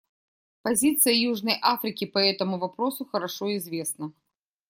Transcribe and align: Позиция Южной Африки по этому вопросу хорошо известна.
Позиция 0.63 1.13
Южной 1.13 1.59
Африки 1.61 2.05
по 2.07 2.17
этому 2.17 2.57
вопросу 2.57 3.05
хорошо 3.05 3.55
известна. 3.57 4.11